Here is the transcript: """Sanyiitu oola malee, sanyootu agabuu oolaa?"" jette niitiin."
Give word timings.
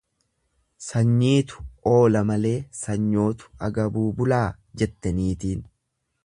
"""Sanyiitu 0.85 1.59
oola 1.91 2.23
malee, 2.29 2.55
sanyootu 2.79 3.53
agabuu 3.69 4.07
oolaa?"" 4.17 4.41
jette 4.85 5.13
niitiin." 5.21 5.63